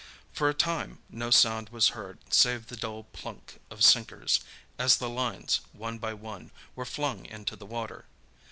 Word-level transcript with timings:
For 0.33 0.49
a 0.49 0.53
time 0.55 0.97
no 1.11 1.29
sound 1.29 1.69
was 1.69 1.89
heard 1.89 2.17
save 2.33 2.65
the 2.69 2.75
dull 2.75 3.03
"plunk" 3.13 3.61
of 3.69 3.83
sinkers 3.83 4.39
as 4.79 4.97
the 4.97 5.07
lines, 5.11 5.59
one 5.73 5.99
by 5.99 6.15
one, 6.15 6.49
were 6.75 6.85
flung 6.85 7.27
into 7.27 7.55
the 7.55 7.67
water. 7.67 8.05